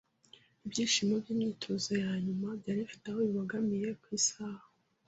Ibyishimo 0.65 1.13
by'iyi 1.23 1.37
myitozo 1.39 1.89
ya 2.03 2.11
nyuma 2.25 2.47
byari 2.59 2.79
bifite 2.85 3.05
aho 3.07 3.17
bibogamiye 3.25 3.87
ku 4.01 4.07
isaha 4.19 4.57
I. 4.67 4.69